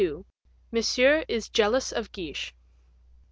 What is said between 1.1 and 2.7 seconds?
is Jealous of Guiche.